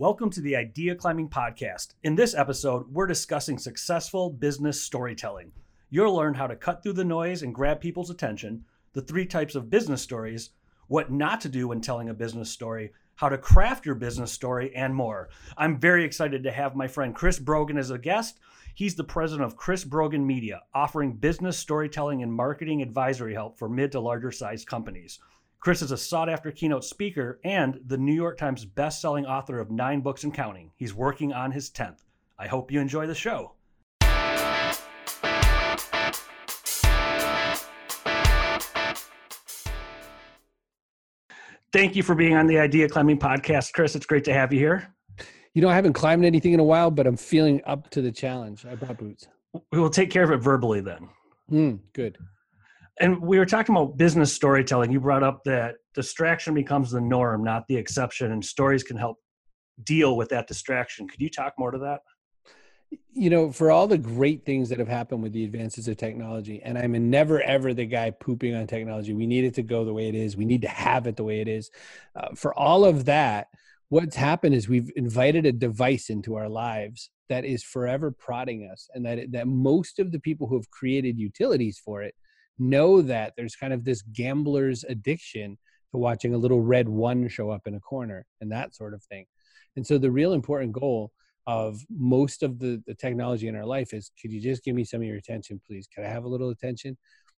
[0.00, 1.94] Welcome to the Idea Climbing Podcast.
[2.04, 5.50] In this episode, we're discussing successful business storytelling.
[5.90, 9.56] You'll learn how to cut through the noise and grab people's attention, the three types
[9.56, 10.50] of business stories,
[10.86, 14.72] what not to do when telling a business story, how to craft your business story,
[14.72, 15.30] and more.
[15.56, 18.38] I'm very excited to have my friend Chris Brogan as a guest.
[18.76, 23.68] He's the president of Chris Brogan Media, offering business storytelling and marketing advisory help for
[23.68, 25.18] mid to larger sized companies.
[25.60, 29.72] Chris is a sought after keynote speaker and the New York Times best-selling author of
[29.72, 30.70] nine books and counting.
[30.76, 32.04] He's working on his 10th.
[32.38, 33.54] I hope you enjoy the show.
[41.72, 43.96] Thank you for being on the Idea Climbing podcast, Chris.
[43.96, 44.94] It's great to have you here.
[45.54, 48.12] You know, I haven't climbed anything in a while, but I'm feeling up to the
[48.12, 48.64] challenge.
[48.64, 49.26] I brought boots.
[49.72, 51.08] We will take care of it verbally then.
[51.50, 52.16] Mm, good
[53.00, 54.90] and we were talking about business storytelling.
[54.90, 59.18] You brought up that distraction becomes the norm, not the exception, and stories can help
[59.84, 61.08] deal with that distraction.
[61.08, 62.00] Could you talk more to that?
[63.12, 66.62] You know, for all the great things that have happened with the advances of technology,
[66.64, 69.12] and I'm never ever the guy pooping on technology.
[69.12, 70.36] We need it to go the way it is.
[70.36, 71.70] We need to have it the way it is.
[72.16, 73.48] Uh, for all of that,
[73.90, 78.88] what's happened is we've invited a device into our lives that is forever prodding us,
[78.94, 82.14] and that that most of the people who have created utilities for it
[82.58, 85.58] know that there's kind of this gambler's addiction
[85.92, 89.02] to watching a little red one show up in a corner and that sort of
[89.04, 89.26] thing.
[89.76, 91.12] And so the real important goal
[91.46, 94.84] of most of the, the technology in our life is could you just give me
[94.84, 95.88] some of your attention, please?
[95.92, 96.96] Can I have a little attention?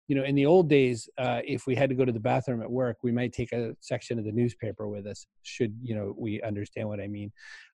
[0.07, 2.63] You know, in the old days, uh, if we had to go to the bathroom
[2.63, 5.27] at work, we might take a section of the newspaper with us.
[5.43, 7.31] Should you know we understand what I mean?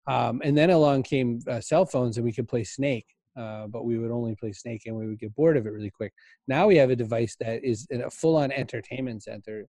[0.09, 3.85] Um, and then along came uh, cell phones, and we could play Snake uh, but
[3.85, 6.13] we would only play Snake and we would get bored of it really quick.
[6.47, 9.67] Now we have a device that is a full on entertainment center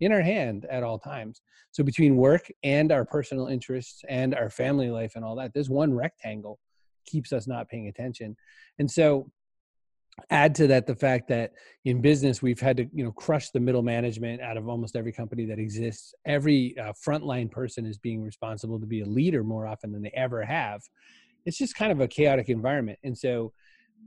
[0.00, 1.40] in our hand at all times.
[1.72, 5.68] So between work and our personal interests and our family life and all that, this
[5.68, 6.58] one rectangle
[7.06, 8.36] keeps us not paying attention.
[8.78, 9.30] And so
[10.30, 11.52] add to that the fact that
[11.84, 15.12] in business we've had to you know crush the middle management out of almost every
[15.12, 19.66] company that exists every uh, frontline person is being responsible to be a leader more
[19.66, 20.82] often than they ever have
[21.48, 22.98] it's just kind of a chaotic environment.
[23.02, 23.54] And so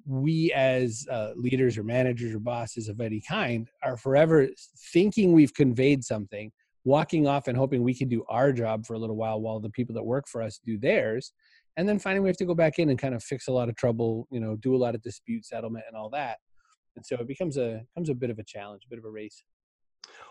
[0.05, 4.47] we as uh, leaders or managers or bosses of any kind are forever
[4.93, 6.51] thinking we've conveyed something
[6.83, 9.69] walking off and hoping we can do our job for a little while while the
[9.71, 11.33] people that work for us do theirs
[11.77, 13.69] and then finally we have to go back in and kind of fix a lot
[13.69, 16.37] of trouble you know do a lot of dispute settlement and all that
[16.95, 19.11] and so it becomes a becomes a bit of a challenge a bit of a
[19.11, 19.43] race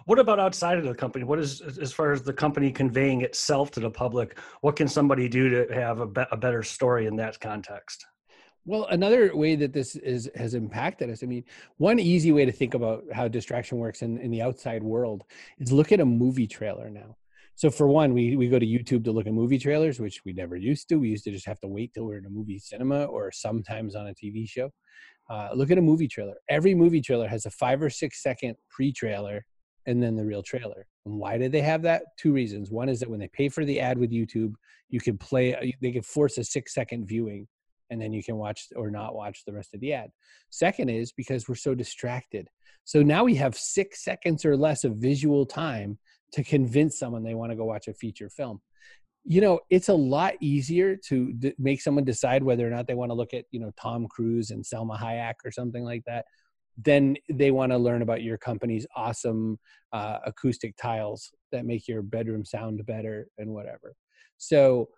[0.06, 1.24] what about outside of the company?
[1.24, 4.38] What is as far as the company conveying itself to the public?
[4.60, 8.06] What can somebody do to have a, be- a better story in that context?
[8.66, 11.22] Well, another way that this is has impacted us.
[11.22, 11.44] I mean,
[11.78, 15.24] one easy way to think about how distraction works in, in the outside world
[15.58, 17.16] is look at a movie trailer now.
[17.54, 20.32] So for one, we, we go to YouTube to look at movie trailers, which we
[20.32, 20.96] never used to.
[20.96, 23.94] We used to just have to wait till we're in a movie cinema or sometimes
[23.94, 24.70] on a TV show.
[25.28, 26.34] Uh, look at a movie trailer.
[26.48, 29.44] Every movie trailer has a five or six second pre-trailer
[29.90, 30.86] and then the real trailer.
[31.04, 32.02] And why did they have that?
[32.16, 32.70] Two reasons.
[32.70, 34.54] One is that when they pay for the ad with YouTube,
[34.88, 37.46] you can play, uh, they can force a six second viewing
[37.90, 40.10] and then you can watch or not watch the rest of the ad.
[40.48, 42.48] Second is because we're so distracted.
[42.84, 45.98] So now we have six seconds or less of visual time
[46.32, 48.60] to convince someone they want to go watch a feature film.
[49.24, 52.94] You know, it's a lot easier to d- make someone decide whether or not they
[52.94, 56.24] want to look at, you know, Tom Cruise and Salma Hayek or something like that
[56.84, 59.58] then they want to learn about your company's awesome
[59.92, 63.94] uh, acoustic tiles that make your bedroom sound better and whatever.
[64.38, 64.88] So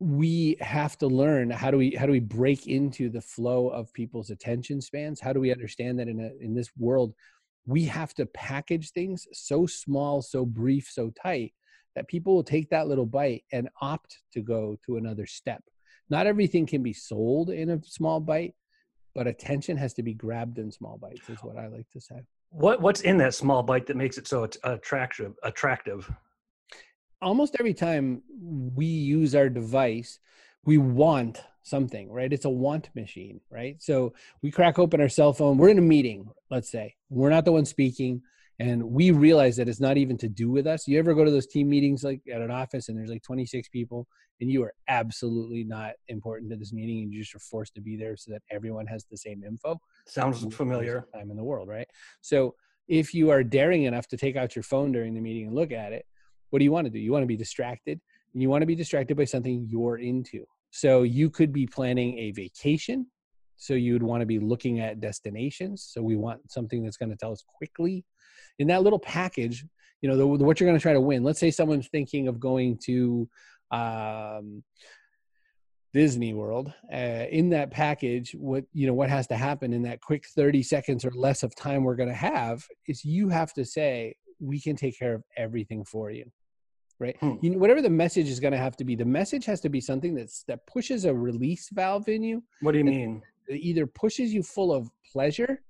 [0.00, 3.92] we have to learn how do we how do we break into the flow of
[3.92, 5.20] people's attention spans?
[5.20, 7.14] How do we understand that in a in this world
[7.66, 11.52] we have to package things so small so brief so tight
[11.94, 15.62] that people will take that little bite and opt to go to another step.
[16.08, 18.54] Not everything can be sold in a small bite
[19.18, 22.22] but attention has to be grabbed in small bites is what i like to say.
[22.50, 26.08] What what's in that small bite that makes it so attractive attractive?
[27.20, 28.22] Almost every time
[28.76, 30.20] we use our device
[30.64, 32.32] we want something right?
[32.32, 33.74] It's a want machine right?
[33.82, 36.94] So we crack open our cell phone we're in a meeting let's say.
[37.10, 38.22] We're not the one speaking
[38.58, 40.88] and we realize that it's not even to do with us.
[40.88, 43.68] You ever go to those team meetings like at an office and there's like 26
[43.68, 44.06] people
[44.40, 47.80] and you are absolutely not important to this meeting and you just are forced to
[47.80, 49.80] be there so that everyone has the same info?
[50.06, 51.06] Sounds familiar.
[51.14, 51.86] time in the world right?
[52.20, 52.54] So
[52.88, 55.72] if you are daring enough to take out your phone during the meeting and look
[55.72, 56.04] at it
[56.50, 56.98] what do you want to do?
[56.98, 58.00] You want to be distracted
[58.32, 60.44] and you want to be distracted by something you're into.
[60.70, 63.06] So you could be planning a vacation
[63.58, 67.16] so you'd want to be looking at destinations so we want something that's going to
[67.16, 68.04] tell us quickly
[68.58, 69.64] in that little package
[70.00, 72.40] you know the, what you're going to try to win let's say someone's thinking of
[72.40, 73.28] going to
[73.70, 74.62] um,
[75.94, 76.72] Disney World.
[76.92, 80.62] Uh, in that package, what you know what has to happen in that quick 30
[80.62, 84.60] seconds or less of time we're going to have is you have to say we
[84.60, 86.30] can take care of everything for you.
[87.00, 87.36] Right, hmm.
[87.40, 89.68] you know, whatever the message is going to have to be, the message has to
[89.68, 92.42] be something that's that pushes a release valve in you.
[92.60, 93.22] What do you mean?
[93.48, 95.62] It either pushes you full of pleasure,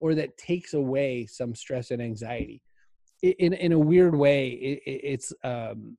[0.00, 2.62] or that takes away some stress and anxiety.
[3.22, 5.96] In in a weird way, it, it's um,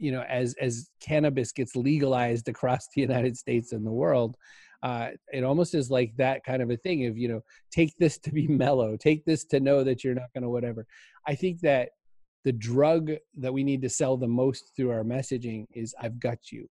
[0.00, 4.36] you know as as cannabis gets legalized across the united states and the world
[4.82, 7.40] uh, it almost is like that kind of a thing of you know
[7.70, 10.86] take this to be mellow take this to know that you're not going to whatever
[11.28, 11.90] i think that
[12.44, 16.50] the drug that we need to sell the most through our messaging is i've got
[16.50, 16.66] you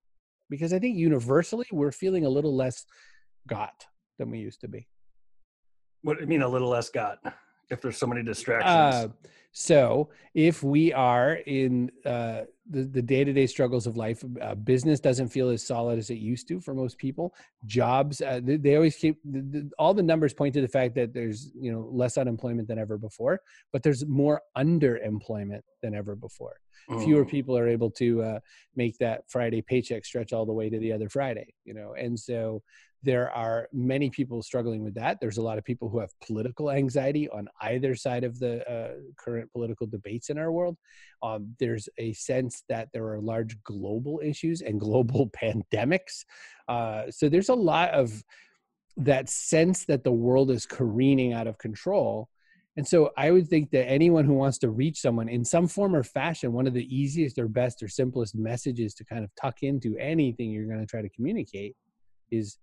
[0.49, 2.85] because i think universally we're feeling a little less
[3.47, 3.85] got
[4.17, 4.87] than we used to be.
[6.01, 7.19] What do you mean a little less got
[7.69, 8.69] if there's so many distractions?
[8.69, 9.07] Uh,
[9.51, 15.29] so if we are in uh, the, the day-to-day struggles of life uh, business doesn't
[15.29, 17.33] feel as solid as it used to for most people.
[17.65, 20.95] Jobs uh, they, they, always keep the, the, all the numbers point to the fact
[20.95, 23.41] that there's you know less unemployment than ever before
[23.73, 26.57] but there's more underemployment than ever before.
[26.89, 27.03] Mm.
[27.03, 28.39] fewer people are able to uh,
[28.75, 32.17] make that friday paycheck stretch all the way to the other friday you know and
[32.17, 32.63] so
[33.01, 35.19] there are many people struggling with that.
[35.21, 38.95] There's a lot of people who have political anxiety on either side of the uh,
[39.17, 40.77] current political debates in our world.
[41.23, 46.25] Um, there's a sense that there are large global issues and global pandemics.
[46.67, 48.23] Uh, so there's a lot of
[48.97, 52.27] that sense that the world is careening out of control.
[52.75, 55.95] And so I would think that anyone who wants to reach someone in some form
[55.95, 59.63] or fashion, one of the easiest or best or simplest messages to kind of tuck
[59.63, 61.75] into anything you're going to try to communicate
[62.31, 62.57] is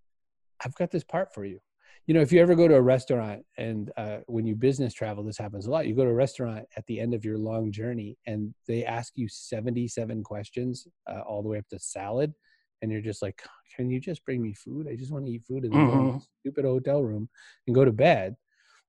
[0.64, 1.60] I've got this part for you.
[2.06, 5.24] You know, if you ever go to a restaurant and uh, when you business travel,
[5.24, 5.88] this happens a lot.
[5.88, 9.14] You go to a restaurant at the end of your long journey and they ask
[9.16, 12.32] you 77 questions uh, all the way up to salad.
[12.80, 13.42] And you're just like,
[13.74, 14.86] can you just bring me food?
[14.88, 16.18] I just want to eat food in the mm-hmm.
[16.40, 17.28] stupid hotel room
[17.66, 18.36] and go to bed.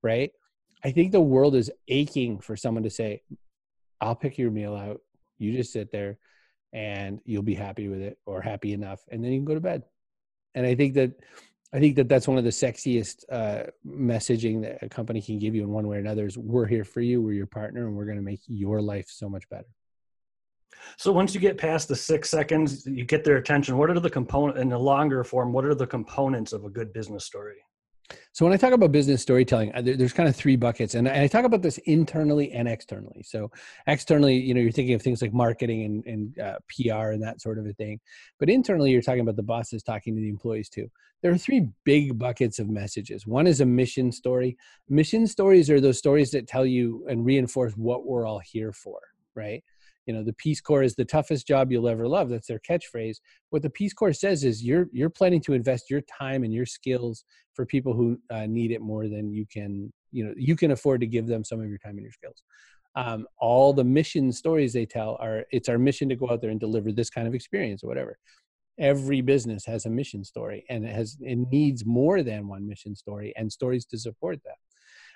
[0.04, 0.32] Right.
[0.84, 3.24] I think the world is aching for someone to say,
[4.00, 5.02] I'll pick your meal out.
[5.40, 6.20] You just sit there
[6.72, 9.02] and you'll be happy with it or happy enough.
[9.10, 9.84] And then you can go to bed.
[10.54, 11.14] And I think that
[11.74, 15.54] I think that that's one of the sexiest uh, messaging that a company can give
[15.54, 17.96] you in one way or another is we're here for you, we're your partner, and
[17.96, 19.68] we're going to make your life so much better.
[20.98, 23.78] So once you get past the six seconds, you get their attention.
[23.78, 25.52] What are the component in the longer form?
[25.52, 27.58] What are the components of a good business story?
[28.32, 31.28] So when I talk about business storytelling, uh, there's kind of three buckets, and I
[31.28, 33.24] talk about this internally and externally.
[33.24, 33.52] So
[33.88, 37.42] externally, you know, you're thinking of things like marketing and, and uh, PR and that
[37.42, 38.00] sort of a thing,
[38.40, 40.90] but internally, you're talking about the bosses talking to the employees too.
[41.22, 43.26] There are three big buckets of messages.
[43.26, 44.58] One is a mission story.
[44.88, 49.00] Mission stories are those stories that tell you and reinforce what we're all here for,
[49.36, 49.64] right?
[50.08, 53.18] You know the peace corps is the toughest job you'll ever love that's their catchphrase.
[53.50, 56.66] What the peace corps says is you're you're planning to invest your time and your
[56.66, 60.72] skills for people who uh, need it more than you can you know you can
[60.72, 62.42] afford to give them some of your time and your skills.
[62.96, 66.50] Um, all the mission stories they tell are it's our mission to go out there
[66.50, 68.18] and deliver this kind of experience or whatever.
[68.80, 72.96] Every business has a mission story and it has it needs more than one mission
[72.96, 74.56] story and stories to support that.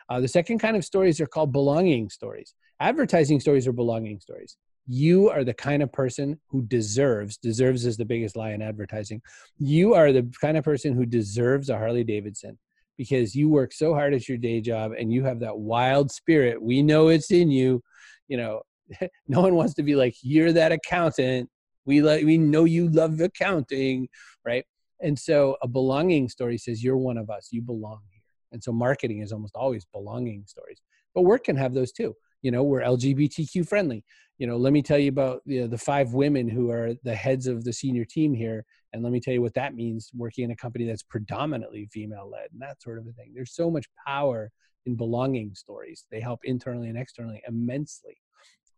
[0.09, 2.53] Uh, the second kind of stories are called belonging stories.
[2.81, 7.97] Advertising stories are belonging stories you are the kind of person who deserves deserves is
[7.97, 9.21] the biggest lie in advertising.
[9.57, 12.57] You are the kind of person who deserves a harley davidson
[12.97, 16.61] because you work so hard at your day job and you have that wild spirit.
[16.61, 17.81] We know it's in you.
[18.27, 18.61] You know
[19.27, 21.49] no one wants to be like you're that accountant.
[21.85, 24.07] We like we know you love accounting
[24.45, 24.65] right?
[25.01, 27.49] And so a belonging story says you're one of us.
[27.51, 28.21] You belong here.
[28.51, 30.81] And so marketing is almost always belonging stories.
[31.15, 32.15] But work can have those too.
[32.41, 34.03] You know we're lgbtq friendly
[34.41, 37.13] you know let me tell you about you know, the five women who are the
[37.13, 40.45] heads of the senior team here and let me tell you what that means working
[40.45, 43.33] in a company that's predominantly female led and that sort of a thing.
[43.35, 44.51] There's so much power
[44.87, 46.05] in belonging stories.
[46.11, 48.17] They help internally and externally immensely.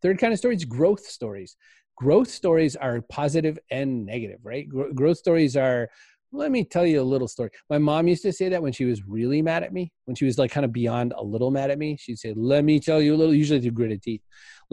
[0.01, 1.55] Third kind of stories growth stories.
[1.95, 4.67] Growth stories are positive and negative right?
[4.67, 5.89] Growth stories are
[6.33, 7.51] let me tell you a little story.
[7.69, 10.25] My mom used to say that when she was really mad at me, when she
[10.25, 12.99] was like kind of beyond a little mad at me, she'd say, Let me tell
[12.99, 14.21] you a little, usually through gritted teeth,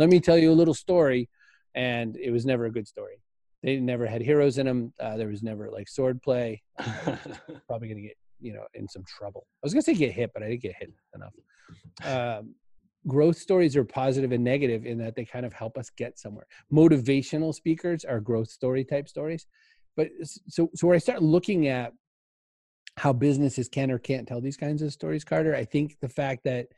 [0.00, 1.28] let me tell you a little story.
[1.74, 3.22] And it was never a good story.
[3.62, 4.92] They never had heroes in them.
[4.98, 6.62] Uh, there was never like sword play.
[6.78, 9.46] Probably going to get, you know, in some trouble.
[9.62, 11.34] I was going to say get hit, but I didn't get hit enough.
[12.04, 12.54] Um,
[13.06, 16.46] growth stories are positive and negative in that they kind of help us get somewhere.
[16.72, 19.46] Motivational speakers are growth story type stories
[19.96, 20.08] but
[20.48, 21.92] so so where I start looking at
[22.96, 26.44] how businesses can or can't tell these kinds of stories, Carter, I think the fact
[26.44, 26.68] that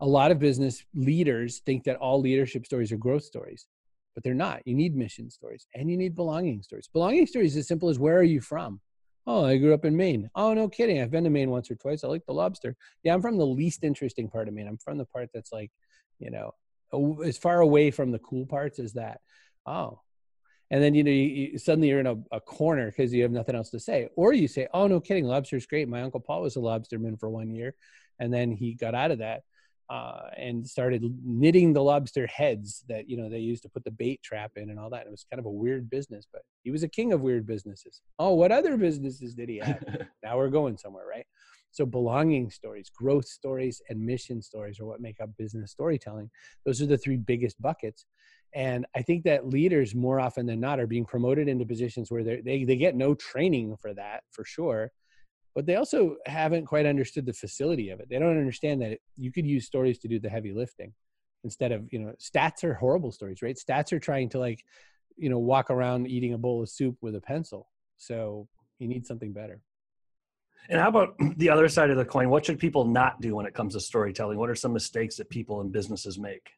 [0.00, 3.66] a lot of business leaders think that all leadership stories are growth stories.
[4.14, 4.62] but they're not.
[4.64, 6.88] You need mission stories and you need belonging stories.
[6.90, 8.80] Belonging stories is as simple as where are you from?
[9.26, 10.30] Oh, I grew up in Maine.
[10.34, 11.00] Oh, no kidding.
[11.00, 12.02] I've been to Maine once or twice.
[12.02, 12.76] I like the lobster.
[13.02, 14.68] Yeah, I'm from the least interesting part of Maine.
[14.68, 15.70] I'm from the part that's like,
[16.18, 16.54] you know,
[17.24, 19.20] as far away from the cool parts as that.
[19.66, 20.00] Oh,
[20.70, 21.22] and then you know you,
[21.52, 24.32] you, suddenly you're in a, a corner because you have nothing else to say or
[24.32, 27.50] you say oh no kidding lobster's great my uncle paul was a lobsterman for one
[27.50, 27.74] year
[28.18, 29.42] and then he got out of that
[29.88, 33.90] uh, and started knitting the lobster heads that you know they used to put the
[33.90, 36.70] bait trap in and all that it was kind of a weird business but he
[36.70, 38.02] was a king of weird businesses.
[38.18, 39.82] Oh what other businesses did he have?
[40.22, 41.26] Now we're going somewhere right?
[41.70, 46.30] So belonging stories growth stories and mission stories are what make up business storytelling.
[46.64, 48.06] Those are the three biggest buckets
[48.54, 52.24] and I think that leaders more often than not are being promoted into positions where
[52.24, 54.92] they they get no training for that for sure,
[55.56, 58.10] but they also haven't quite understood the facility of it.
[58.10, 60.92] They don't understand that you could use stories to do the heavy lifting
[61.44, 63.56] instead of you know stats are horrible stories, right?
[63.56, 64.62] Stats are trying to like
[65.16, 67.68] you know walk around eating a bowl of soup with a pencil.
[67.96, 68.46] So
[68.78, 69.62] you need something better.
[70.68, 72.28] And how about the other side of the coin?
[72.28, 74.38] What should people not do when it comes to storytelling?
[74.38, 76.50] What are some mistakes that people and businesses make?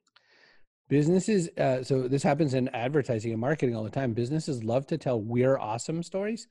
[0.88, 4.96] businesses uh, so this happens in advertising and marketing all the time businesses love to
[4.96, 6.48] tell we're awesome stories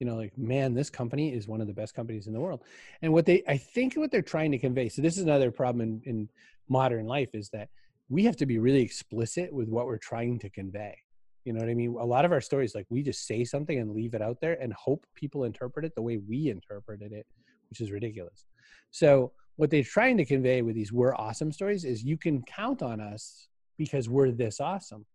[0.00, 2.62] you know like man this company is one of the best companies in the world
[3.02, 5.80] and what they i think what they're trying to convey so this is another problem
[5.80, 6.28] in, in
[6.68, 7.68] modern life is that
[8.08, 10.96] we have to be really explicit with what we're trying to convey
[11.44, 13.78] you know what i mean a lot of our stories like we just say something
[13.78, 17.26] and leave it out there and hope people interpret it the way we interpreted it
[17.68, 18.46] which is ridiculous
[18.90, 22.82] so what they're trying to convey with these we're awesome stories is you can count
[22.82, 23.48] on us
[23.80, 25.06] because we're this awesome.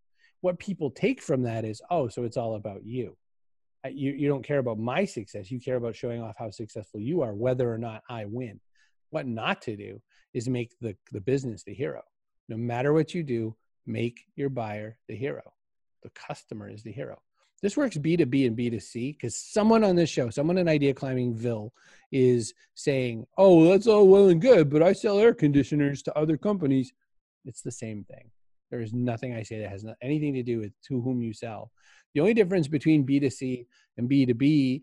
[0.42, 3.16] What people take from that is, oh, so it's all about you.
[3.94, 5.52] You, you don't care about my success.
[5.52, 8.60] You care about showing off how successful you are, whether or not I win.
[9.10, 10.02] What not to do
[10.34, 12.02] is make the, the business the hero.
[12.50, 15.54] No matter what you do, make your buyer the hero.
[16.04, 17.22] The customer is the hero.
[17.62, 21.74] This works B2B and B2C because someone on this show, someone in Idea Climbing Ville,
[22.12, 26.38] is saying, oh, that's all well and good, but I sell air conditioners to other
[26.38, 26.94] companies.
[27.46, 28.30] It's the same thing.
[28.76, 31.72] There is nothing I say that has anything to do with to whom you sell.
[32.14, 33.66] The only difference between B2C
[33.98, 34.82] and B2B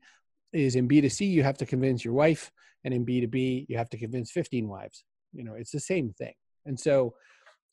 [0.54, 2.50] is in B2C, you have to convince your wife,
[2.84, 5.04] and in B2B, you have to convince 15 wives.
[5.34, 6.32] You know, it's the same thing.
[6.64, 7.12] And so,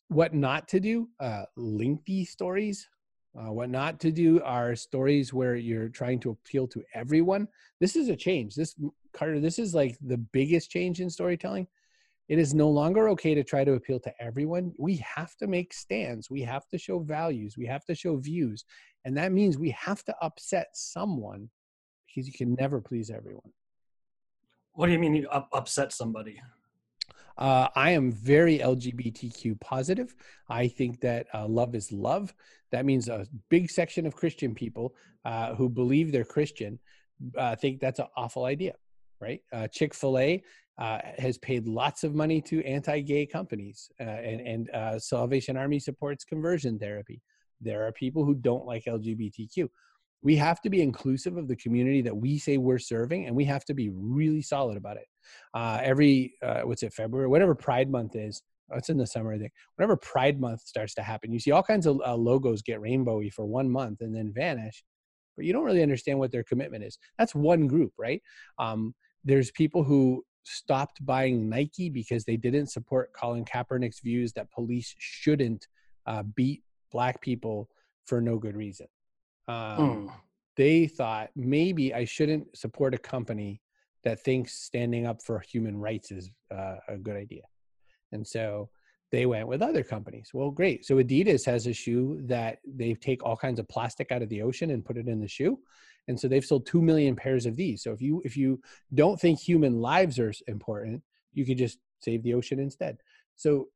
[0.09, 2.89] what not to do, uh, lengthy stories.
[3.33, 7.47] Uh, what not to do are stories where you're trying to appeal to everyone.
[7.79, 8.55] This is a change.
[8.55, 8.75] This,
[9.13, 11.67] Carter, this is like the biggest change in storytelling
[12.29, 14.71] it is no longer okay to try to appeal to everyone.
[14.77, 16.29] We have to make stands.
[16.29, 17.57] We have to show values.
[17.57, 18.63] We have to show views.
[19.03, 21.49] And that means we have to upset someone
[22.07, 23.51] because you can never please everyone.
[24.73, 26.39] What do you mean you up- upset somebody?
[27.37, 30.15] Uh, I am very LGBTQ positive.
[30.49, 32.33] I think that uh, love is love.
[32.71, 34.95] That means a big section of Christian people
[35.25, 36.79] uh, who believe they're Christian
[37.37, 38.75] uh, think that's an awful idea,
[39.19, 39.41] right?
[39.51, 40.43] Uh, Chick fil A
[40.79, 45.77] uh, has paid lots of money to anti-gay companies, uh, and, and uh, Salvation Army
[45.77, 47.21] supports conversion therapy.
[47.59, 49.67] There are people who don't like LGBTQ.
[50.21, 53.43] We have to be inclusive of the community that we say we're serving, and we
[53.45, 55.07] have to be really solid about it.
[55.53, 59.33] Uh, every uh, what's it February, whatever Pride Month is, oh, it's in the summer,
[59.33, 59.51] I think.
[59.75, 63.31] Whenever Pride Month starts to happen, you see all kinds of uh, logos get rainbowy
[63.33, 64.81] for one month and then vanish,
[65.35, 66.97] but you don't really understand what their commitment is.
[67.17, 68.21] That's one group, right?
[68.57, 68.95] Um,
[69.25, 74.95] there's people who stopped buying Nike because they didn't support Colin Kaepernick's views that police
[74.97, 75.67] shouldn't
[76.05, 77.69] uh, beat black people
[78.05, 78.87] for no good reason.
[79.47, 80.13] Um, mm.
[80.55, 83.61] They thought maybe I shouldn't support a company
[84.03, 87.43] that thinks standing up for human rights is uh, a good idea.
[88.11, 88.69] And so
[89.11, 90.31] they went with other companies.
[90.33, 90.85] Well, great.
[90.85, 94.41] So Adidas has a shoe that they take all kinds of plastic out of the
[94.41, 95.59] ocean and put it in the shoe.
[96.07, 97.83] And so they've sold 2 million pairs of these.
[97.83, 98.61] So if you if you
[98.93, 102.97] don't think human lives are important you could just save the ocean instead.
[103.35, 103.69] So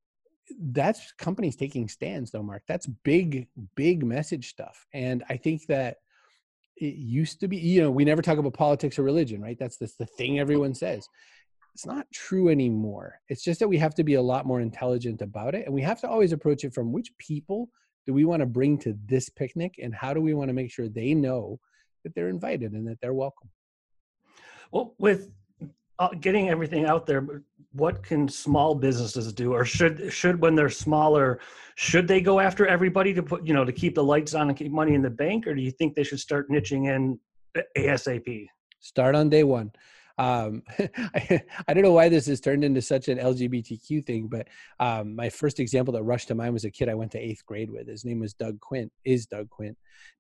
[0.60, 2.64] that's companies taking stands though mark.
[2.68, 4.86] That's big big message stuff.
[4.94, 5.98] And i think that
[6.78, 9.58] it used to be you know we never talk about politics or religion right?
[9.60, 11.08] That's, that's the thing everyone says
[11.74, 15.22] it's not true anymore it's just that we have to be a lot more intelligent
[15.22, 17.70] about it and we have to always approach it from which people
[18.06, 20.72] do we want to bring to this picnic and how do we want to make
[20.72, 21.60] sure they know
[22.04, 23.50] that they're invited and that they're welcome.
[24.72, 25.32] Well, with
[26.00, 27.26] uh, getting everything out there,
[27.72, 31.40] what can small businesses do, or should should when they're smaller,
[31.76, 34.58] should they go after everybody to put you know to keep the lights on and
[34.58, 37.20] keep money in the bank, or do you think they should start niching in
[37.78, 38.48] ASAP?
[38.80, 39.72] Start on day one.
[40.18, 44.48] Um, I, I, don't know why this has turned into such an LGBTQ thing, but
[44.80, 47.46] um, my first example that rushed to mind was a kid I went to eighth
[47.46, 47.88] grade with.
[47.88, 48.92] His name was Doug Quint.
[49.06, 49.78] Is Doug Quint?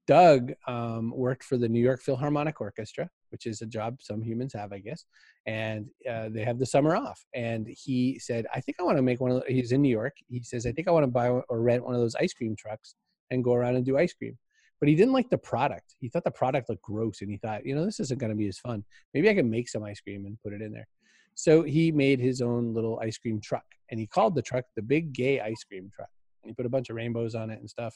[0.08, 4.54] Doug um, worked for the New York Philharmonic Orchestra, which is a job some humans
[4.54, 5.06] have, I guess.
[5.46, 7.24] And uh, they have the summer off.
[7.34, 9.90] And he said, "I think I want to make one of." The, he's in New
[9.90, 10.14] York.
[10.28, 12.56] He says, "I think I want to buy or rent one of those ice cream
[12.56, 12.96] trucks
[13.32, 14.38] and go around and do ice cream."
[14.84, 15.96] But he didn't like the product.
[16.02, 18.36] He thought the product looked gross and he thought, you know, this isn't going to
[18.36, 18.84] be as fun.
[19.14, 20.90] Maybe I can make some ice cream and put it in there.
[21.36, 24.82] So he made his own little ice cream truck and he called the truck the
[24.82, 26.10] Big Gay Ice Cream Truck.
[26.44, 27.96] And he put a bunch of rainbows on it and stuff.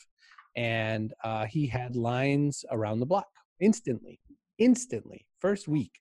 [0.55, 3.27] And uh, he had lines around the block
[3.59, 4.21] instantly,
[4.57, 5.99] instantly, first week.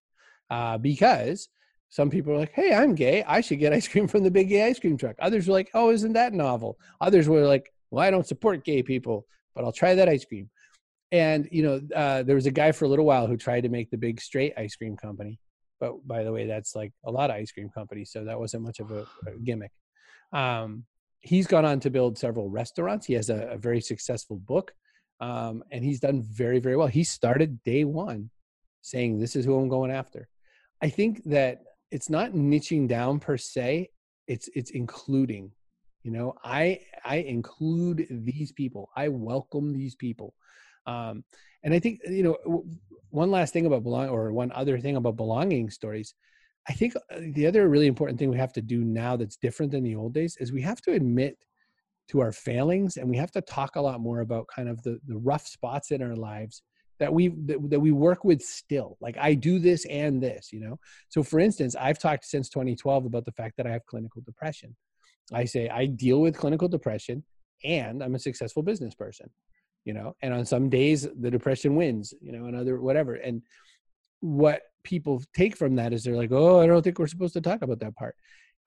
[0.51, 1.49] Uh, because
[1.89, 3.25] some people are like, hey, I'm gay.
[3.25, 5.17] I should get ice cream from the Big Gay Ice Cream Truck.
[5.19, 6.79] Others were like, oh, isn't that novel?
[7.01, 10.49] Others were like, well, I don't support gay people, but I'll try that ice cream
[11.13, 13.69] and you know uh, there was a guy for a little while who tried to
[13.69, 15.39] make the big straight ice cream company
[15.81, 18.63] but by the way that's like a lot of ice cream companies so that wasn't
[18.63, 19.73] much of a, a gimmick.
[20.33, 20.85] Um,
[21.21, 23.07] he's gone on to build several restaurants.
[23.07, 24.73] He has a, a very successful book
[25.21, 26.87] um, and he's done very very well.
[26.87, 28.31] He started day one
[28.83, 30.29] saying this is who i'm going after.
[30.83, 33.91] I think that it's not niching down per se
[34.27, 35.53] it's it's including
[36.03, 36.35] you know?
[36.45, 38.91] I i include these people.
[38.97, 40.35] I welcome these people
[40.87, 41.25] um,
[41.63, 42.65] and I think you know
[43.11, 46.15] one last thing about belong or one other thing about belonging stories.
[46.69, 49.73] I think uh, the other really important thing we have to do now that's different
[49.73, 51.37] than the old days is we have to admit
[52.09, 54.99] to our failings and we have to talk a lot more about kind of the,
[55.07, 56.63] the rough spots in our lives
[56.99, 58.97] that we that, that we work with still.
[59.01, 60.79] Like i do this and this you know?
[61.09, 64.77] So for instance i've talked since 2012 about the fact that i have clinical depression.
[65.33, 67.25] I say i deal with clinical depression
[67.65, 69.31] and i'm a successful business person
[69.87, 73.15] you know and on some days the depression wins you know and other whatever.
[73.15, 73.41] And
[74.21, 77.41] what people take from that is they're like oh i don't think we're supposed to
[77.41, 78.15] talk about that part.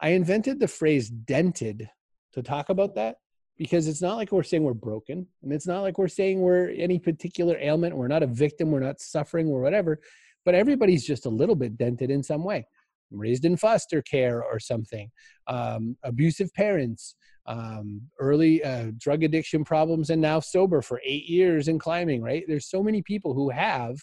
[0.02, 1.90] I invented the phrase dented
[2.34, 3.18] to talk about that
[3.58, 6.70] because it's not like we're saying we're broken and it's not like we're saying we're
[6.70, 10.00] any particular ailment we're not a victim we're not suffering or whatever
[10.46, 12.66] but everybody's just a little bit dented in some way
[13.12, 15.10] raised in foster care or something.
[15.48, 21.68] Um, abusive parents um, early uh, drug addiction problems and now sober for eight years
[21.68, 22.44] and climbing right?
[22.48, 23.98] There's so many people who have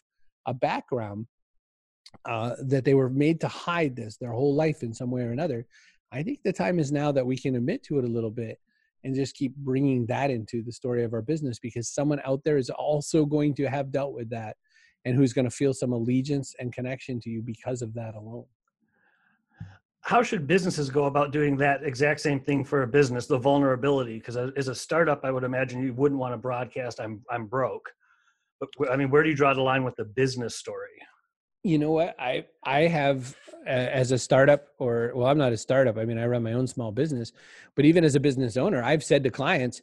[0.47, 1.27] a background
[2.25, 5.31] uh, that they were made to hide this their whole life in some way or
[5.31, 5.67] another.
[6.13, 8.59] I think the time is now that we can admit to it a little bit
[9.05, 12.57] and just keep bringing that into the story of our business because someone out there
[12.57, 14.57] is also going to have dealt with that
[15.05, 18.47] and who's going to feel some allegiance and connection to you because of that alone
[20.07, 24.19] how should businesses go about doing that exact same thing for a business the vulnerability?
[24.19, 27.91] Because as a startup i would imagine you wouldn't want to broadcast i'm i'm broke.
[28.61, 31.03] But i mean where do you draw the line with the business story?
[31.65, 32.15] You know what?
[32.21, 36.19] I i have uh, as a startup or well i'm not a startup i mean
[36.19, 37.33] i run my own small business
[37.75, 39.83] but even as a business owner i've said to clients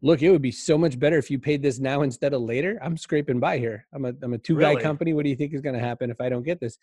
[0.00, 2.76] look it would be so much better if you paid this now instead of later.
[2.82, 3.86] I'm scraping by here.
[3.92, 4.82] I'm a, I'm a two guy really?
[4.82, 5.12] company.
[5.12, 6.76] What do you think is going to happen if i don't get this?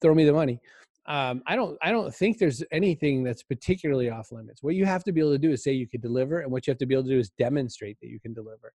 [0.00, 0.58] Throw me the money
[1.08, 4.62] um, I don't I don't think there's anything that's particularly off limits.
[4.62, 6.66] What you have to be able to do is say you could deliver, and what
[6.66, 8.72] you have to be able to do is demonstrate that you can deliver.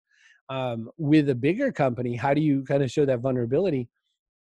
[0.50, 3.88] Um, with a bigger company, how do you kind of show that vulnerability?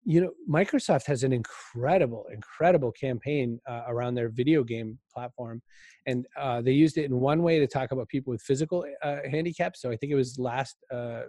[0.04, 5.60] You know, Microsoft has an incredible, incredible campaign uh, around their video game platform,
[6.06, 9.16] and uh, they used it in one way to talk about people with physical uh,
[9.28, 9.80] handicaps.
[9.82, 11.22] So I think it was last uh,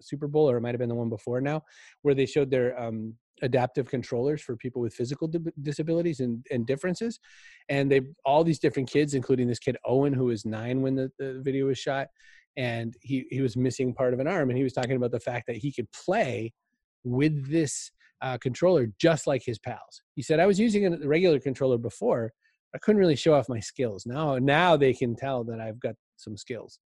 [0.00, 1.62] Super Bowl, or it might have been the one before now,
[2.02, 5.30] where they showed their um, adaptive controllers for people with physical
[5.62, 7.20] disabilities and, and differences.
[7.68, 11.10] And they all these different kids, including this kid Owen, who was nine when the,
[11.18, 12.08] the video was shot,
[12.56, 15.20] and he he was missing part of an arm, and he was talking about the
[15.20, 16.52] fact that he could play
[17.04, 17.90] with this
[18.22, 20.02] uh, controller just like his pals.
[20.14, 22.32] He said, "I was using a regular controller before."
[22.74, 24.04] I couldn't really show off my skills.
[24.04, 26.78] Now, now they can tell that I've got some skills.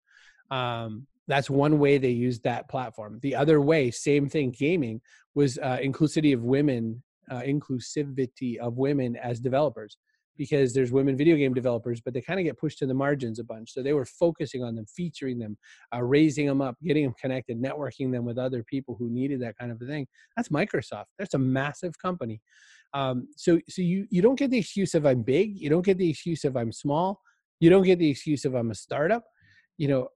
[0.51, 3.21] Um, that's one way they used that platform.
[3.23, 5.01] The other way same thing gaming
[5.35, 9.97] was uh, inclusivity of women uh, inclusivity of women as developers
[10.37, 13.38] because there's women video game developers but they kind of get pushed to the margins
[13.38, 13.73] a bunch.
[13.73, 15.57] So they were focusing on them featuring them
[15.95, 19.57] uh, raising them up getting them connected networking them with other people who needed that
[19.57, 20.09] kind of a thing.
[20.37, 21.07] That's microsoft.
[21.19, 22.40] That's a massive company.
[22.93, 25.57] Um, so so you you don't get the excuse of i'm big.
[25.57, 27.21] You don't get the excuse of i'm small.
[27.61, 29.23] You don't get the excuse of i'm a startup.
[29.79, 30.09] You know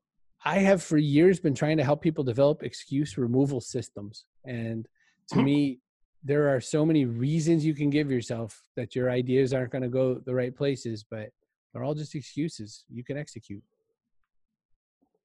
[0.45, 4.27] I have for years been trying to help people develop excuse removal systems.
[4.45, 4.87] And
[5.29, 5.45] to mm-hmm.
[5.45, 5.81] me,
[6.23, 9.89] there are so many reasons you can give yourself that your ideas aren't going to
[9.89, 11.31] go the right places, but
[11.73, 13.63] they're all just excuses you can execute.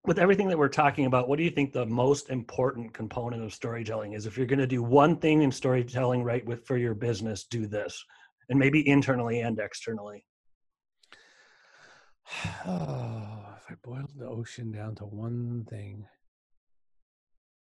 [0.05, 3.53] with everything that we're talking about, what do you think the most important component of
[3.53, 4.25] storytelling is?
[4.25, 7.67] If you're going to do one thing in storytelling right with for your business, do
[7.67, 8.03] this,
[8.49, 10.25] and maybe internally and externally.
[12.65, 16.05] Oh, if I boiled the ocean down to one thing,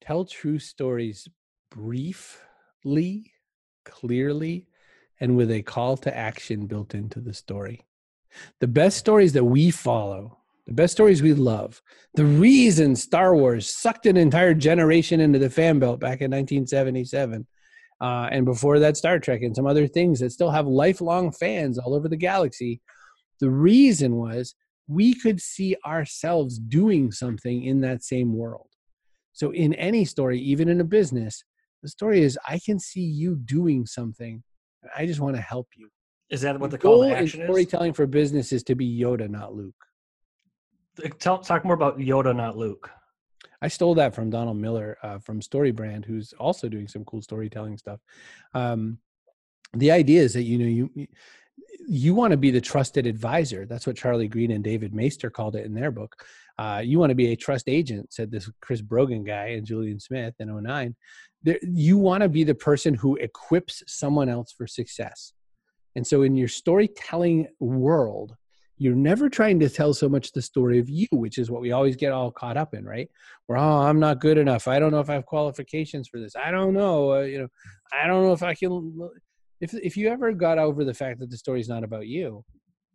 [0.01, 1.29] tell true stories
[1.71, 3.33] briefly,
[3.85, 4.69] clearly,
[5.21, 7.81] and with a call to action built into the story.
[8.61, 11.81] The best stories that we follow, the best stories we love,
[12.15, 17.47] the reason Star Wars sucked an entire generation into the fan belt back in 1977,
[18.01, 21.79] uh, and before that, Star Trek and some other things that still have lifelong fans
[21.79, 22.83] all over the galaxy.
[23.41, 24.55] The reason was
[24.89, 28.69] we could see ourselves doing something in that same world.
[29.33, 31.43] So, in any story, even in a business,
[31.83, 34.43] the story is I can see you doing something.
[34.97, 35.89] I just want to help you.
[36.31, 37.47] Is that what the, the call to action is?
[37.47, 39.75] Storytelling for business is to be Yoda, not Luke.
[41.19, 42.91] Tell, talk more about Yoda, not Luke.
[43.61, 47.77] I stole that from Donald Miller uh, from StoryBrand, who's also doing some cool storytelling
[47.79, 48.01] stuff.
[48.55, 48.99] Um,
[49.75, 51.09] the idea is that you know you
[51.87, 53.67] you want to be the trusted advisor.
[53.67, 56.25] That's what Charlie Green and David Maister called it in their book.
[56.59, 60.01] Uh, you want to be a trust agent, said this Chris Brogan guy and Julien
[60.01, 60.95] Smith in 09.
[61.43, 65.33] There, you want to be the person who equips someone else for success.
[65.95, 68.35] And so in your storytelling world,
[68.79, 71.73] you're never trying to tell so much the story of you, which is what we
[71.73, 73.09] always get all caught up in, right?
[73.47, 74.69] Where oh, I'm not good enough.
[74.69, 76.37] I don't know if I have qualifications for this.
[76.37, 77.15] I don't know.
[77.15, 77.49] Uh, you know,
[77.93, 79.11] I don't know if I can.
[79.61, 82.45] If if you ever got over the fact that the story is not about you,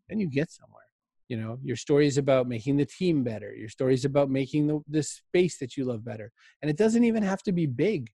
[0.10, 0.84] then you get somewhere.
[1.28, 3.54] You know, your story is about making the team better.
[3.56, 7.04] Your story is about making the the space that you love better, and it doesn't
[7.04, 8.10] even have to be big.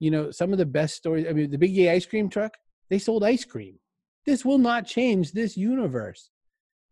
[0.00, 1.26] You know, some of the best stories.
[1.28, 2.54] I mean, the Big Gay ice cream truck.
[2.90, 3.78] They sold ice cream.
[4.24, 6.30] This will not change this universe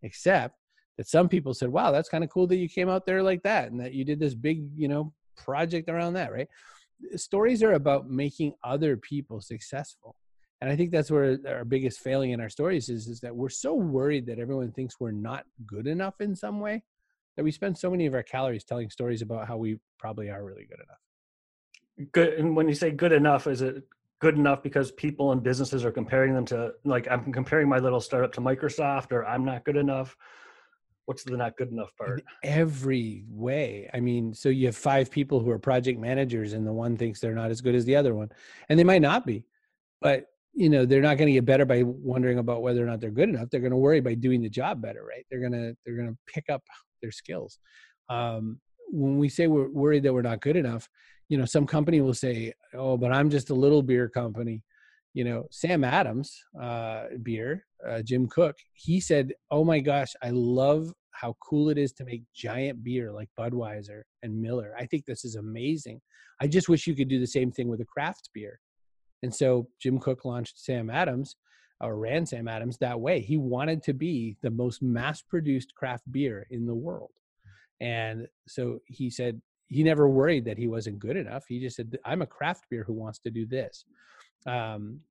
[0.03, 0.55] except
[0.97, 3.43] that some people said, wow, that's kind of cool that you came out there like
[3.43, 6.47] that and that you did this big, you know, project around that, right?
[7.15, 10.15] Stories are about making other people successful.
[10.59, 13.49] And I think that's where our biggest failing in our stories is, is that we're
[13.49, 16.83] so worried that everyone thinks we're not good enough in some way
[17.35, 20.43] that we spend so many of our calories telling stories about how we probably are
[20.43, 22.11] really good enough.
[22.11, 22.33] Good.
[22.39, 23.83] And when you say good enough, is it
[24.19, 28.01] good enough because people and businesses are comparing them to like i'm comparing my little
[28.01, 30.15] startup to microsoft or i'm not good enough
[31.05, 35.11] what's the not good enough part In every way i mean so you have five
[35.11, 37.95] people who are project managers and the one thinks they're not as good as the
[37.95, 38.29] other one
[38.69, 39.45] and they might not be
[40.01, 40.25] but
[40.57, 43.11] you know they're not going to get better by wondering about whether or not they're
[43.11, 43.49] good enough.
[43.49, 45.25] They're going to worry by doing the job better right?
[45.29, 46.63] They're going to they're going to pick up
[47.01, 47.59] their skills.
[48.09, 50.87] Um, when we say we're worried that we're not good enough
[51.29, 54.63] you know some company will say oh but i'm just a little beer company.
[55.13, 60.29] You know sam adams uh, beer uh, jim Koch he said oh my gosh i
[60.29, 64.73] love how cool it is to make giant beer like budweiser and miller.
[64.77, 65.99] I think this is amazing.
[66.39, 68.59] I just wish you could do the same thing with a craft beer
[69.23, 71.35] and so jim Koch launched sam adams
[71.81, 76.11] or ran sam adams that way he wanted to be the most mass produced craft
[76.11, 77.11] beer in the world
[77.79, 81.45] and so he said he never worried that he wasn't good enough.
[81.47, 83.85] He just said, "I'm a craft beer who wants to do this."
[84.45, 85.01] Um,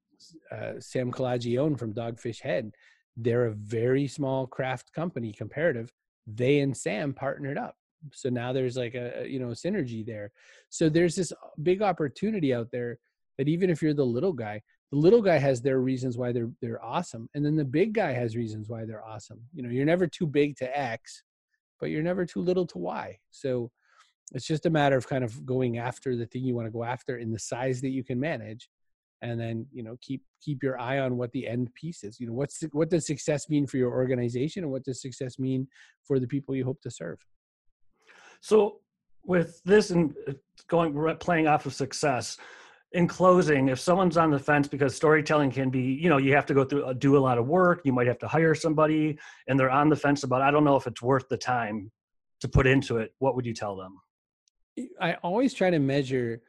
[0.50, 2.72] uh, Sam Calagione from Dogfish Head,
[3.16, 5.92] they're a very small craft company comparative.
[6.26, 7.76] They and Sam partnered up,
[8.12, 10.32] so now there's like a you know synergy there.
[10.70, 12.98] So there's this big opportunity out there
[13.38, 14.60] that even if you're the little guy,
[14.92, 18.12] the little guy has their reasons why they're they're awesome, and then the big guy
[18.12, 19.40] has reasons why they're awesome.
[19.52, 21.22] You know, you're never too big to X,
[21.80, 23.18] but you're never too little to Y.
[23.30, 23.70] So
[24.32, 26.84] it's just a matter of kind of going after the thing you want to go
[26.84, 28.68] after in the size that you can manage
[29.22, 32.26] and then you know keep keep your eye on what the end piece is you
[32.26, 35.66] know what's what does success mean for your organization and what does success mean
[36.04, 37.18] for the people you hope to serve
[38.40, 38.80] so
[39.24, 40.32] with this and uh,
[40.68, 42.36] going playing off of success
[42.92, 46.46] in closing if someone's on the fence because storytelling can be you know you have
[46.46, 49.18] to go through do a lot of work you might have to hire somebody
[49.48, 51.90] and they're on the fence about i don't know if it's worth the time
[52.40, 53.98] to put into it what would you tell them?
[55.00, 56.42] I always try to measure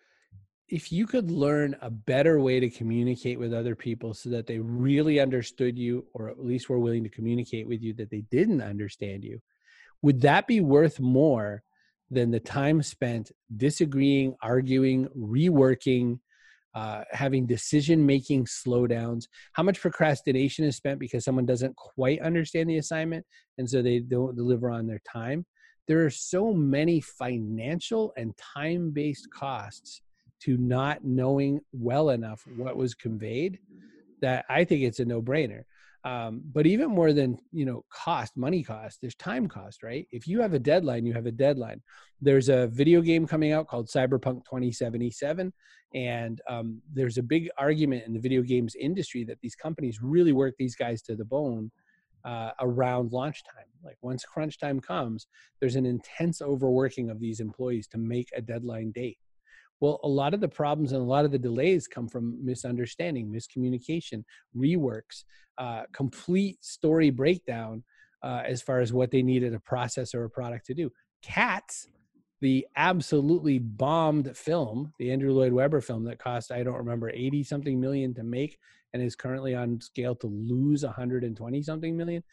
[0.67, 4.59] if you could learn a better way to communicate with other people so that they
[4.59, 8.61] really understood you or at least were willing to communicate with you that they didn't
[8.61, 9.41] understand you
[10.01, 11.63] would that be worth more
[12.11, 16.19] than the time spent disagreeing arguing reworking
[16.75, 22.69] uh, having decision making slowdowns how much procrastination is spent because someone doesn't quite understand
[22.69, 23.25] the assignment
[23.57, 25.45] and so they don't deliver on their time
[25.87, 30.01] there are so many financial and time based costs
[30.39, 33.57] to not knowing well enough what was conveyed
[34.21, 35.63] that I think it's a no brainer.
[36.03, 40.07] Um, but even more than you know cost money cost there's time cost right?
[40.11, 41.81] If you have a deadline you have a deadline.
[42.21, 45.53] There's a video game coming out called cyberpunk 2077
[45.93, 50.33] and um, there's a big argument in the video games industry that these companies really
[50.33, 51.71] work these guys to the bone
[52.25, 53.65] uh, around launch time.
[53.83, 55.27] Like once crunch time comes
[55.59, 59.17] there's an intense overworking of these employees to make a deadline date
[59.79, 63.31] well, a lot of the problems and a lot of the delays come from misunderstanding,
[63.31, 64.23] miscommunication,
[64.55, 65.23] reworks,
[65.57, 67.83] uh, complete story breakdown
[68.23, 70.91] uh, as far as what they needed a process or a product to do.
[71.21, 71.87] Cats,
[72.41, 77.43] the absolutely bombed film, the Andrew Lloyd Webber film that cost, I don't remember, 80
[77.43, 78.57] something million to make
[78.93, 82.23] and is currently on scale to lose 120 something million.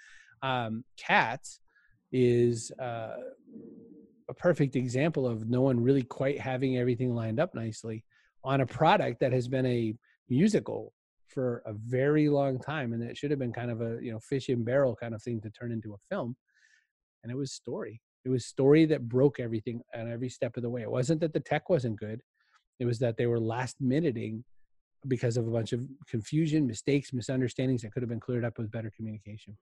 [0.43, 1.61] Um, Cats
[2.13, 3.17] is uh,
[4.29, 8.05] a perfect example of no one really quite having everything lined up nicely
[8.43, 9.95] on a product that has been a
[10.29, 10.93] musical
[11.29, 14.21] for a very long time and it should have been kind of a you know
[14.21, 16.37] fish and barrel kind of thing to turn into a film.
[17.23, 18.01] And it was story.
[18.25, 20.83] It was story that broke everything at every step of the way.
[20.83, 22.21] It wasn't that the tech wasn't good.
[22.79, 24.45] It was that they were last minuting
[25.07, 28.71] because of a bunch of confusion mistakes misunderstandings that could have been cleared up with
[28.71, 29.57] better communication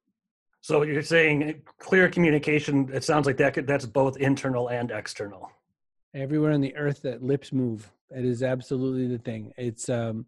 [0.62, 2.88] so you're saying clear communication.
[2.92, 5.50] It sounds like that could, that's both internal and external.
[6.14, 9.52] Everywhere on the earth that lips move, it is absolutely the thing.
[9.58, 10.24] It's um,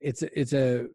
[0.00, 0.86] it's it's a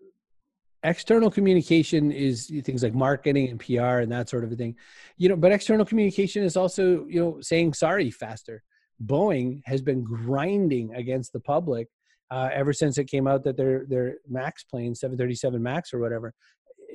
[0.84, 4.76] external communication is things like marketing and PR and that sort of a thing,
[5.16, 5.36] you know.
[5.36, 8.64] But external communication is also you know saying sorry faster.
[9.06, 11.88] Boeing has been grinding against the public
[12.32, 16.34] uh, ever since it came out that their their Max plane, 737 Max or whatever,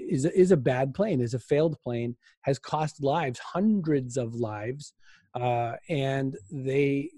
[0.09, 4.93] is is a bad plane, is a failed plane, has cost lives, hundreds of lives,
[5.35, 7.11] uh, and they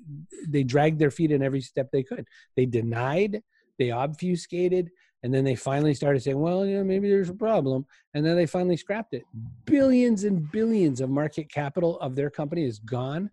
[0.48, 2.26] they dragged their feet in every step they could.
[2.56, 3.42] They denied,
[3.78, 4.90] they obfuscated,
[5.22, 8.36] and then they finally started saying, "Well, you know, maybe there's a problem," and then
[8.36, 9.24] they finally scrapped it.
[9.64, 13.30] Billions and billions of market capital of their company is gone.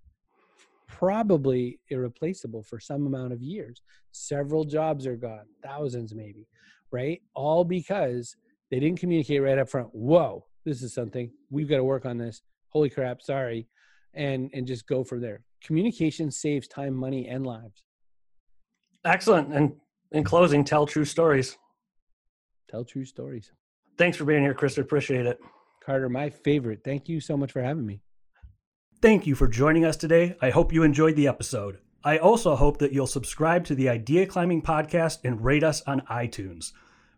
[0.87, 3.81] Probably irreplaceable for some amount of years.
[4.11, 6.47] Several jobs are gone, thousands maybe,
[6.91, 7.21] right?
[7.33, 8.35] All because
[8.71, 9.89] they didn't communicate right up front.
[9.93, 12.41] Whoa, this is something we've got to work on this.
[12.69, 13.67] Holy crap, sorry,
[14.13, 15.43] and and just go from there.
[15.63, 17.83] Communication saves time, money, and lives.
[19.03, 19.53] Excellent.
[19.53, 19.73] And
[20.11, 21.57] in closing, tell true stories.
[22.69, 23.51] Tell true stories.
[23.97, 24.77] Thanks for being here, Chris.
[24.77, 25.39] Appreciate it.
[25.83, 26.81] Carter, my favorite.
[26.83, 28.01] Thank you so much for having me.
[29.01, 30.35] Thank you for joining us today.
[30.41, 31.77] I hope you enjoyed the episode.
[32.03, 36.01] I also hope that you'll subscribe to the Idea Climbing podcast and rate us on
[36.01, 36.71] iTunes.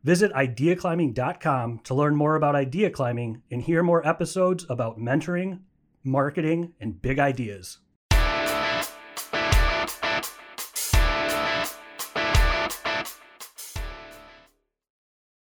[0.04, 5.60] Visit ideaclimbing.com to learn more about idea climbing and hear more episodes about mentoring,
[6.04, 7.80] marketing, and big ideas.